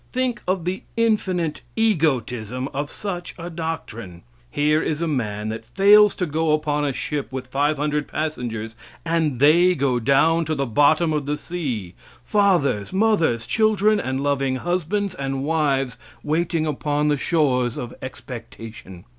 Think 0.11 0.41
of 0.47 0.65
the 0.65 0.81
infinite 0.97 1.61
egotism 1.75 2.69
of 2.73 2.89
such 2.89 3.35
a 3.37 3.51
doctrine. 3.51 4.23
Here 4.49 4.81
is 4.81 4.99
a 4.99 5.07
man 5.07 5.49
that 5.49 5.63
fails 5.63 6.15
to 6.15 6.25
go 6.25 6.53
upon 6.53 6.83
a 6.83 6.91
ship 6.91 7.31
with 7.31 7.45
500 7.45 8.07
passengers, 8.07 8.75
and 9.05 9.37
they 9.37 9.75
go 9.75 9.99
down 9.99 10.43
to 10.45 10.55
the 10.55 10.65
bottom 10.65 11.13
of 11.13 11.27
the 11.27 11.37
sea 11.37 11.93
fathers, 12.23 12.91
mothers, 12.91 13.45
children, 13.45 13.99
and 13.99 14.23
loving 14.23 14.55
husbands, 14.55 15.13
and 15.13 15.43
wives 15.43 15.97
waiting 16.23 16.65
upon 16.65 17.07
the 17.07 17.15
shores 17.17 17.77
of 17.77 17.93
expectation. 18.01 19.05